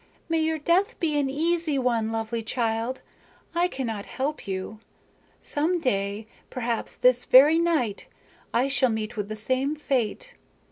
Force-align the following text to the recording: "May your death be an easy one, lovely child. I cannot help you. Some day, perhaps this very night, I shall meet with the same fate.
"May 0.29 0.39
your 0.39 0.57
death 0.57 0.99
be 0.99 1.19
an 1.19 1.29
easy 1.29 1.77
one, 1.77 2.11
lovely 2.11 2.41
child. 2.41 3.03
I 3.53 3.67
cannot 3.67 4.07
help 4.07 4.47
you. 4.47 4.79
Some 5.41 5.79
day, 5.79 6.25
perhaps 6.49 6.95
this 6.95 7.23
very 7.23 7.59
night, 7.59 8.07
I 8.51 8.67
shall 8.67 8.89
meet 8.89 9.15
with 9.15 9.27
the 9.29 9.35
same 9.35 9.75
fate. 9.75 10.33